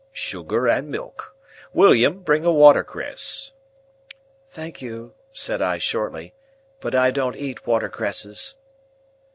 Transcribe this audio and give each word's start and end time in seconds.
Sugar 0.13 0.67
and 0.67 0.89
milk. 0.89 1.35
William, 1.75 2.23
bring 2.23 2.43
a 2.43 2.51
watercress." 2.51 3.51
"Thank 4.49 4.81
you," 4.81 5.13
said 5.31 5.61
I, 5.61 5.77
shortly, 5.77 6.33
"but 6.79 6.95
I 6.95 7.11
don't 7.11 7.35
eat 7.37 7.67
watercresses." 7.67 8.57